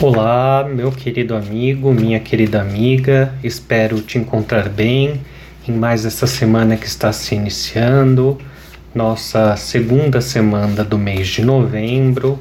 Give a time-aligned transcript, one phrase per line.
[0.00, 5.20] Olá, meu querido amigo, minha querida amiga, espero te encontrar bem
[5.66, 8.38] em mais essa semana que está se iniciando,
[8.94, 12.38] nossa segunda semana do mês de novembro,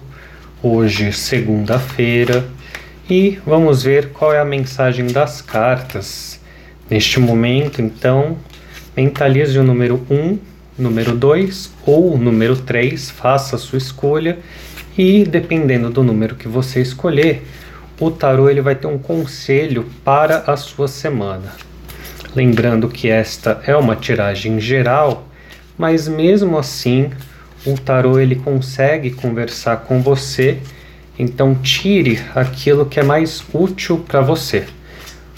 [0.62, 2.47] hoje, segunda-feira,
[3.09, 6.39] e vamos ver qual é a mensagem das cartas.
[6.88, 8.38] Neste momento, então,
[8.96, 10.38] mentalize o número 1,
[10.78, 14.38] número 2 ou número 3, faça a sua escolha
[14.98, 17.46] e dependendo do número que você escolher,
[18.00, 21.54] o tarô ele vai ter um conselho para a sua semana.
[22.36, 25.28] Lembrando que esta é uma tiragem geral,
[25.78, 27.10] mas mesmo assim
[27.65, 30.60] o tarô ele consegue conversar com você,
[31.18, 34.67] então tire aquilo que é mais útil para você.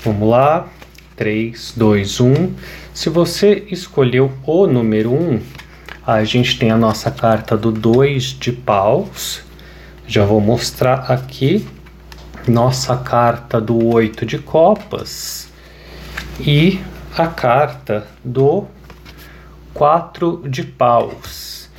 [0.03, 0.67] Vamos lá,
[1.15, 2.53] 3, 2, 1.
[2.93, 5.39] Se você escolheu o número 1,
[6.05, 9.41] a gente tem a nossa carta do 2 de paus,
[10.09, 11.67] já vou mostrar aqui
[12.47, 15.47] nossa carta do oito de copas
[16.39, 16.79] e
[17.15, 18.65] a carta do
[19.71, 21.69] quatro de paus,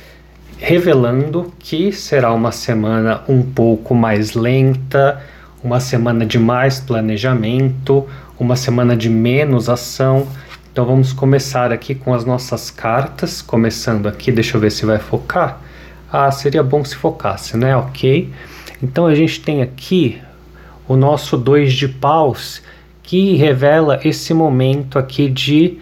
[0.57, 5.21] revelando que será uma semana um pouco mais lenta,
[5.61, 8.07] uma semana de mais planejamento,
[8.39, 10.25] uma semana de menos ação.
[10.71, 14.99] Então vamos começar aqui com as nossas cartas, começando aqui, deixa eu ver se vai
[14.99, 15.59] focar.
[16.11, 17.75] Ah, seria bom se focasse, né?
[17.75, 18.29] Ok.
[18.83, 20.21] Então a gente tem aqui
[20.87, 22.61] o nosso dois de paus
[23.01, 25.77] que revela esse momento aqui de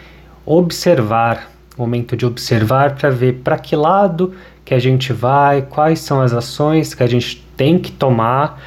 [0.46, 6.22] observar, momento de observar para ver para que lado que a gente vai, quais são
[6.22, 8.62] as ações que a gente tem que tomar.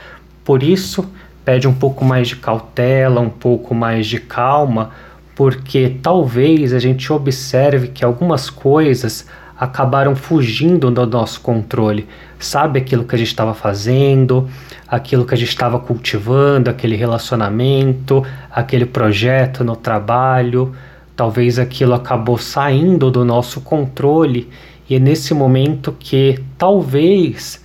[0.45, 1.09] Por isso,
[1.45, 4.91] pede um pouco mais de cautela, um pouco mais de calma,
[5.37, 9.29] porque talvez a gente observe que algumas coisas
[9.63, 12.09] acabaram fugindo do nosso controle.
[12.37, 14.51] Sabe aquilo que a gente estava fazendo,
[14.89, 20.75] aquilo que a gente estava cultivando, aquele relacionamento, aquele projeto no trabalho.
[21.15, 24.51] Talvez aquilo acabou saindo do nosso controle
[24.91, 27.65] e é nesse momento que talvez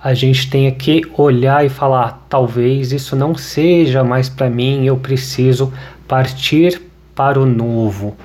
[0.00, 4.96] a gente tenha que olhar e falar: talvez isso não seja mais para mim, eu
[4.96, 5.72] preciso
[6.06, 6.80] partir
[7.16, 8.16] para o novo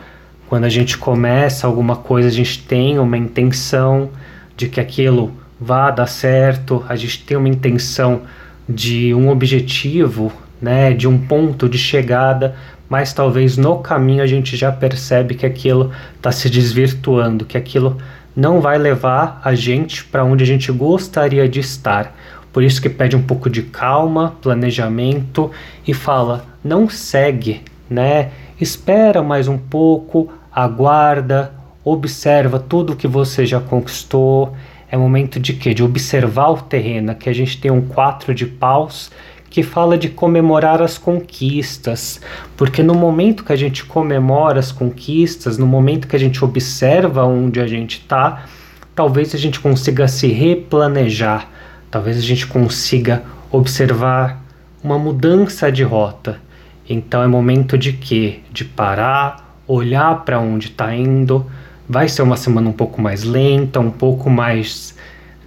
[0.50, 4.10] quando a gente começa alguma coisa, a gente tem uma intenção
[4.56, 8.22] de que aquilo vá dar certo, a gente tem uma intenção
[8.68, 10.32] de um objetivo,
[10.62, 12.56] né, de um ponto de chegada,
[12.90, 17.98] mas talvez no caminho a gente já percebe que aquilo está se desvirtuando, que aquilo
[18.36, 22.16] não vai levar a gente para onde a gente gostaria de estar.
[22.54, 25.52] Por isso que pede um pouco de calma, planejamento
[25.88, 28.30] e fala: não segue, né?
[28.60, 31.54] Espera mais um pouco, aguarda,
[31.84, 34.56] observa tudo que você já conquistou.
[34.90, 35.72] É momento de quê?
[35.72, 37.12] De observar o terreno.
[37.12, 39.12] Aqui a gente tem um quatro de paus
[39.52, 42.20] que fala de comemorar as conquistas,
[42.58, 47.24] porque no momento que a gente comemora as conquistas, no momento que a gente observa
[47.24, 48.46] onde a gente está,
[48.96, 51.48] talvez a gente consiga se replanejar,
[51.92, 54.44] talvez a gente consiga observar
[54.84, 56.42] uma mudança de rota.
[56.90, 58.40] Então é momento de quê?
[58.52, 61.46] De parar, olhar para onde está indo.
[61.88, 64.96] Vai ser uma semana um pouco mais lenta, um pouco mais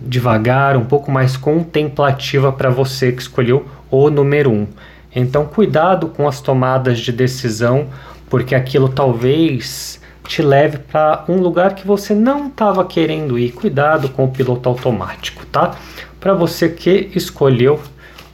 [0.01, 4.67] devagar, um pouco mais contemplativa para você que escolheu o número um.
[5.15, 7.89] Então, cuidado com as tomadas de decisão,
[8.29, 13.51] porque aquilo talvez te leve para um lugar que você não estava querendo ir.
[13.51, 15.75] Cuidado com o piloto automático, tá?
[16.21, 17.81] Para você que escolheu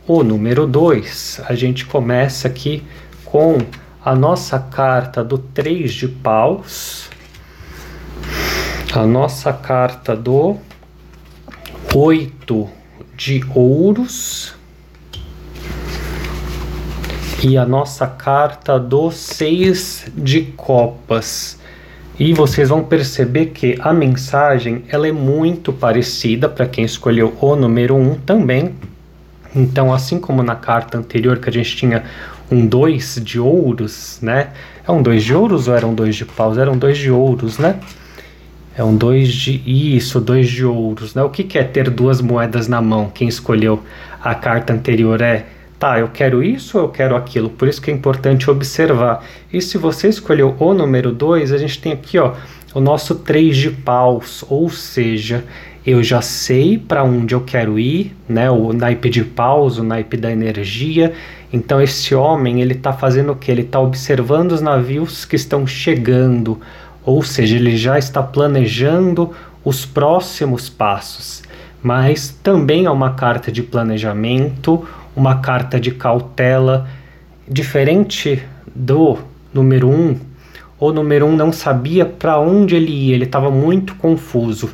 [0.06, 2.84] o número 2, a gente começa aqui
[3.24, 3.58] com
[4.06, 7.10] a nossa carta do três de paus,
[8.94, 10.56] a nossa carta do
[11.92, 12.68] oito
[13.16, 14.54] de ouros
[17.42, 21.58] e a nossa carta do seis de copas.
[22.16, 27.56] E vocês vão perceber que a mensagem ela é muito parecida para quem escolheu o
[27.56, 28.72] número 1 um também.
[29.52, 32.04] Então, assim como na carta anterior que a gente tinha
[32.50, 34.48] um dois de ouros, né?
[34.86, 36.58] É um dois de ouros ou eram dois de paus?
[36.58, 37.80] Eram dois de ouros, né?
[38.76, 39.62] É um dois de.
[39.66, 41.22] Isso, dois de ouros, né?
[41.22, 43.10] O que, que é ter duas moedas na mão?
[43.12, 43.82] Quem escolheu
[44.22, 45.46] a carta anterior é.
[45.78, 47.50] Tá, eu quero isso ou eu quero aquilo?
[47.50, 49.22] Por isso que é importante observar.
[49.52, 52.32] E se você escolheu o número 2, a gente tem aqui, ó,
[52.72, 55.44] o nosso 3 de paus, ou seja,
[55.86, 58.50] eu já sei para onde eu quero ir, né?
[58.50, 61.12] O naipe de paus, o naipe da energia.
[61.56, 63.50] Então esse homem ele está fazendo o que?
[63.50, 66.60] Ele está observando os navios que estão chegando,
[67.02, 69.32] ou seja, ele já está planejando
[69.64, 71.42] os próximos passos.
[71.82, 76.86] Mas também é uma carta de planejamento, uma carta de cautela,
[77.48, 78.42] diferente
[78.74, 79.16] do
[79.54, 79.92] número 1.
[79.92, 80.20] Um,
[80.78, 84.68] o número 1 um não sabia para onde ele ia, ele estava muito confuso.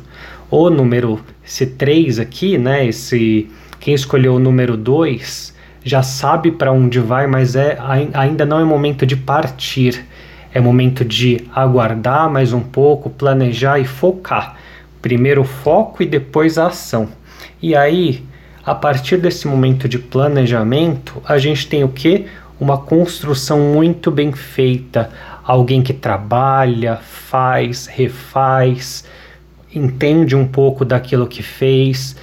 [0.51, 3.49] O número esse 3 aqui, né, esse
[3.79, 5.53] quem escolheu o número 2
[5.83, 7.77] já sabe para onde vai, mas é
[8.13, 10.05] ainda não é momento de partir.
[10.53, 14.55] É momento de aguardar mais um pouco, planejar e focar.
[15.01, 17.09] Primeiro o foco e depois a ação.
[17.61, 18.23] E aí,
[18.63, 22.27] a partir desse momento de planejamento, a gente tem o que?
[22.59, 25.09] Uma construção muito bem feita.
[25.43, 29.03] Alguém que trabalha, faz, refaz,
[29.73, 32.15] entende um pouco daquilo que fez.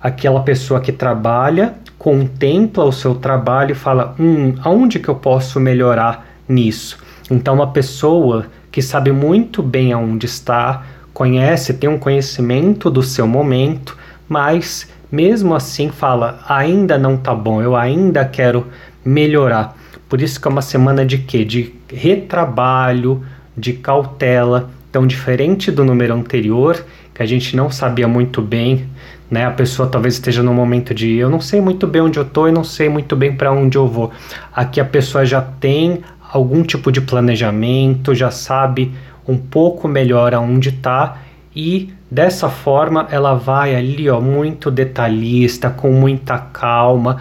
[0.00, 5.58] Aquela pessoa que trabalha contempla o seu trabalho e fala: hum, aonde que eu posso
[5.58, 6.98] melhorar nisso?
[7.30, 13.26] Então, uma pessoa que sabe muito bem aonde está, conhece, tem um conhecimento do seu
[13.26, 13.96] momento,
[14.28, 18.66] mas mesmo assim fala: ainda não tá bom, eu ainda quero
[19.04, 19.76] melhorar.
[20.08, 21.44] Por isso que é uma semana de quê?
[21.44, 23.22] De retrabalho,
[23.56, 24.70] de cautela.
[24.98, 26.84] Então, diferente do número anterior,
[27.14, 28.88] que a gente não sabia muito bem,
[29.30, 29.46] né?
[29.46, 32.48] A pessoa talvez esteja no momento de eu não sei muito bem onde eu tô
[32.48, 34.10] e não sei muito bem para onde eu vou.
[34.52, 36.00] Aqui a pessoa já tem
[36.32, 38.92] algum tipo de planejamento, já sabe
[39.24, 41.18] um pouco melhor aonde está
[41.54, 47.18] e dessa forma ela vai ali, ó, muito detalhista, com muita calma,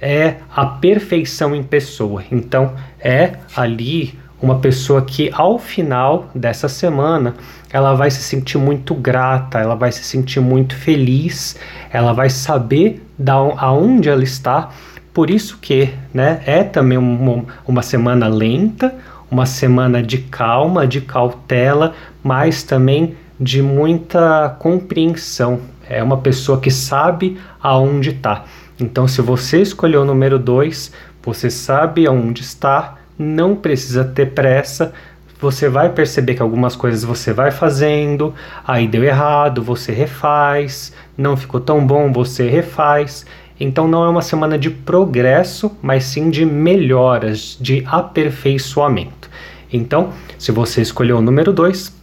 [0.00, 2.24] é a perfeição em pessoa.
[2.32, 7.34] Então é ali uma pessoa que ao final dessa semana
[7.72, 11.56] ela vai se sentir muito grata, ela vai se sentir muito feliz,
[11.92, 14.70] ela vai saber da aonde ela está
[15.12, 18.94] por isso que né, é também uma, uma semana lenta,
[19.30, 25.60] uma semana de calma, de cautela, mas também de muita compreensão.
[25.88, 28.44] É uma pessoa que sabe aonde está.
[28.78, 30.92] Então, se você escolheu o número 2,
[31.22, 34.94] você sabe aonde está, não precisa ter pressa.
[35.38, 38.34] Você vai perceber que algumas coisas você vai fazendo,
[38.66, 43.26] aí deu errado, você refaz, não ficou tão bom, você refaz.
[43.58, 49.28] Então não é uma semana de progresso, mas sim de melhoras, de aperfeiçoamento.
[49.70, 51.94] Então, se você escolheu o número 2,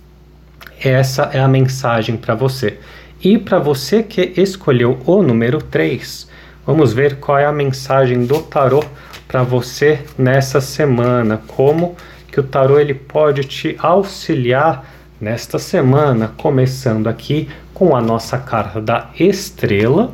[0.84, 2.78] essa é a mensagem para você.
[3.24, 6.30] E para você que escolheu o número 3,
[6.66, 8.84] vamos ver qual é a mensagem do tarô
[9.28, 11.96] para você nessa semana, como
[12.32, 14.86] que o tarô ele pode te auxiliar
[15.20, 20.14] nesta semana, começando aqui com a nossa carta da estrela,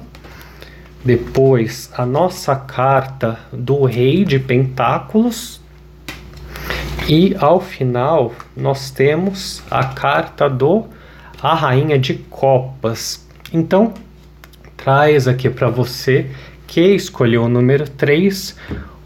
[1.04, 5.62] depois, a nossa carta do Rei de Pentáculos.
[7.10, 10.86] E ao final, nós temos a carta do
[11.42, 13.28] A Rainha de Copas.
[13.52, 13.94] Então,
[14.78, 16.30] traz aqui para você
[16.66, 18.56] que escolheu o número 3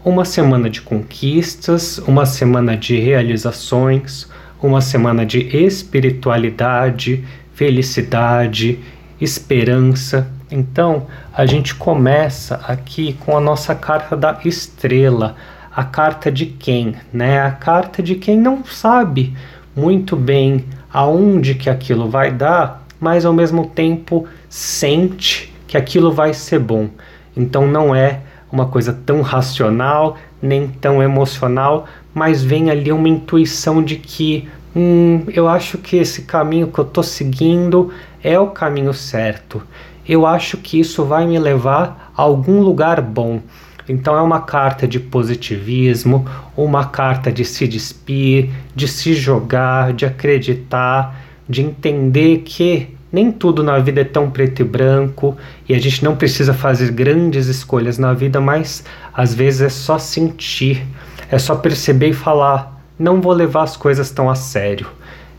[0.08, 4.28] uma semana de conquistas, uma semana de realizações,
[4.62, 7.24] uma semana de espiritualidade,
[7.54, 8.78] felicidade,
[9.20, 15.36] esperança então, a gente começa aqui com a nossa carta da estrela,
[15.74, 17.40] a carta de quem, né?
[17.40, 19.36] A carta de quem não sabe
[19.76, 26.32] muito bem aonde que aquilo vai dar, mas ao mesmo tempo sente que aquilo vai
[26.32, 26.88] ser bom.
[27.36, 28.20] Então não é
[28.50, 35.24] uma coisa tão racional, nem tão emocional, mas vem ali uma intuição de que hum,
[35.28, 39.62] eu acho que esse caminho que eu estou seguindo é o caminho certo
[40.08, 43.40] eu acho que isso vai me levar a algum lugar bom.
[43.86, 50.06] Então é uma carta de positivismo, uma carta de se despir, de se jogar, de
[50.06, 55.36] acreditar, de entender que nem tudo na vida é tão preto e branco
[55.68, 58.84] e a gente não precisa fazer grandes escolhas na vida, mas
[59.14, 60.86] às vezes é só sentir,
[61.30, 64.86] é só perceber e falar: não vou levar as coisas tão a sério.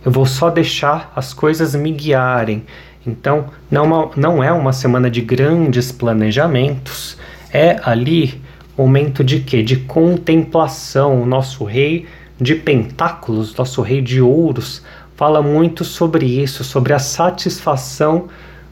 [0.04, 2.64] Eu vou só deixar as coisas me guiarem.
[3.06, 7.18] Então, não, não é uma semana de grandes planejamentos,
[7.52, 8.42] é ali
[8.82, 9.62] momento de quê?
[9.62, 11.22] De contemplação.
[11.22, 12.08] O nosso rei
[12.40, 14.82] de pentáculos, nosso rei de ouros,
[15.20, 18.30] fala muito sobre isso, sobre a satisfação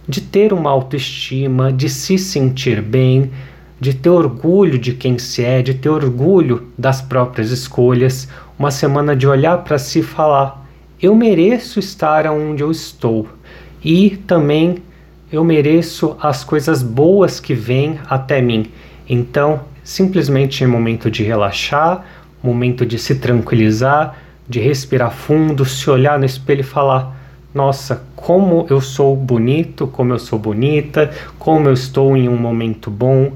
[0.08, 3.30] de ter uma autoestima, de se sentir bem,
[3.82, 8.30] de ter orgulho de quem se é, de ter orgulho das próprias escolhas.
[8.58, 10.66] Uma semana de olhar para si e falar:
[11.02, 13.28] eu mereço estar onde eu estou
[13.84, 14.78] e também
[15.30, 18.72] eu mereço as coisas boas que vêm até mim.
[19.10, 22.06] Então, simplesmente é momento de relaxar,
[22.42, 24.16] momento de se tranquilizar,
[24.48, 27.16] de respirar fundo, se olhar no espelho e falar:
[27.54, 32.90] Nossa, como eu sou bonito, como eu sou bonita, como eu estou em um momento
[32.90, 33.32] bom.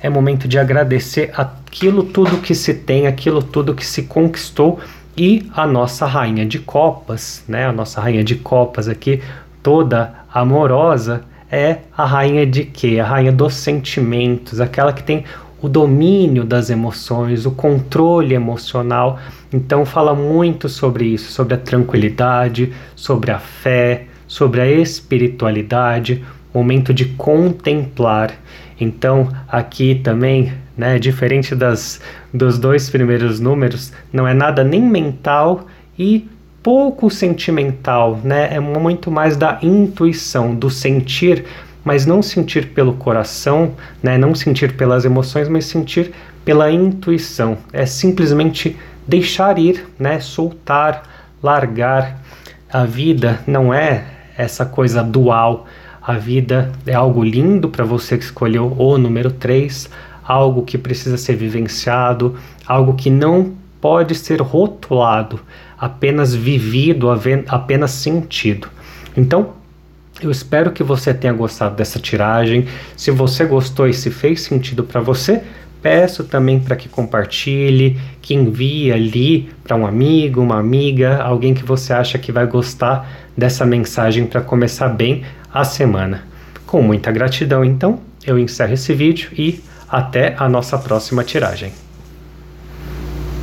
[0.00, 4.78] é momento de agradecer aquilo tudo que se tem, aquilo tudo que se conquistou
[5.16, 7.66] e a nossa rainha de copas, né?
[7.66, 9.20] A nossa rainha de copas aqui,
[9.62, 13.00] toda amorosa, é a rainha de quê?
[13.00, 15.24] A rainha dos sentimentos, aquela que tem
[15.60, 19.18] o domínio das emoções, o controle emocional.
[19.52, 26.92] Então fala muito sobre isso, sobre a tranquilidade, sobre a fé, sobre a espiritualidade, momento
[26.92, 28.32] de contemplar.
[28.80, 32.00] Então, aqui também, né, diferente das,
[32.32, 35.66] dos dois primeiros números, não é nada nem mental
[35.98, 36.28] e
[36.62, 38.54] pouco sentimental, né?
[38.54, 41.44] É muito mais da intuição, do sentir,
[41.84, 44.18] mas não sentir pelo coração, né?
[44.18, 46.12] Não sentir pelas emoções, mas sentir
[46.44, 47.58] pela intuição.
[47.72, 50.20] É simplesmente deixar ir, né?
[50.20, 51.02] Soltar,
[51.42, 52.22] largar.
[52.70, 54.04] A vida não é
[54.36, 55.66] essa coisa dual
[56.08, 59.90] a vida é algo lindo para você que escolheu o número 3,
[60.24, 62.34] algo que precisa ser vivenciado,
[62.66, 65.38] algo que não pode ser rotulado,
[65.78, 67.08] apenas vivido,
[67.46, 68.68] apenas sentido.
[69.14, 69.50] Então,
[70.20, 72.66] eu espero que você tenha gostado dessa tiragem.
[72.96, 75.42] Se você gostou e se fez sentido para você,
[75.80, 81.64] peço também para que compartilhe, que envie ali para um amigo, uma amiga, alguém que
[81.64, 86.24] você acha que vai gostar dessa mensagem para começar bem a semana.
[86.66, 91.87] Com muita gratidão, então, eu encerro esse vídeo e até a nossa próxima tiragem.